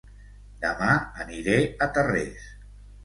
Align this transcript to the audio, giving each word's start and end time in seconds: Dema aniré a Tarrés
Dema 0.63 0.95
aniré 1.25 1.59
a 1.87 1.91
Tarrés 1.99 2.49